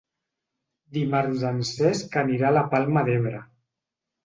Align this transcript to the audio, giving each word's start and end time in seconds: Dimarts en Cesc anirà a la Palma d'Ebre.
Dimarts 0.97 1.43
en 1.51 1.61
Cesc 1.73 2.19
anirà 2.23 2.49
a 2.51 2.57
la 2.59 2.65
Palma 2.75 3.07
d'Ebre. 3.13 3.45